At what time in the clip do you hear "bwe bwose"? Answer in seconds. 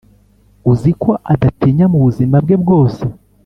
2.43-3.03